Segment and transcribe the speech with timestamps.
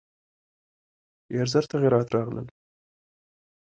[1.31, 2.47] ډېر ژور تغییرات راغلل.